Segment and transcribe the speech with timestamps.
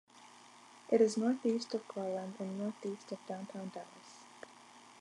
[0.89, 4.25] It is northeast of Garland and northeast of downtown Dallas.